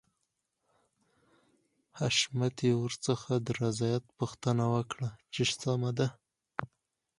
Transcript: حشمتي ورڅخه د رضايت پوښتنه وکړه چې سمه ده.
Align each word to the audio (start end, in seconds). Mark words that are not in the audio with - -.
حشمتي 1.99 2.71
ورڅخه 2.81 3.33
د 3.45 3.47
رضايت 3.61 4.03
پوښتنه 4.17 4.63
وکړه 4.73 5.09
چې 5.33 5.41
سمه 5.61 5.91
ده. 5.97 6.07